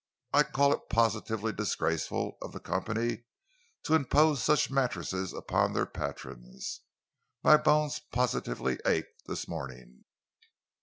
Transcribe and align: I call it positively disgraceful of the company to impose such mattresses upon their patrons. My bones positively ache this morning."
I 0.33 0.41
call 0.41 0.73
it 0.73 0.89
positively 0.89 1.51
disgraceful 1.53 2.39
of 2.41 2.53
the 2.53 2.59
company 2.59 3.25
to 3.83 3.93
impose 3.93 4.41
such 4.43 4.71
mattresses 4.71 5.31
upon 5.31 5.73
their 5.73 5.85
patrons. 5.85 6.79
My 7.43 7.55
bones 7.57 7.99
positively 7.99 8.79
ache 8.83 9.15
this 9.27 9.47
morning." 9.47 10.05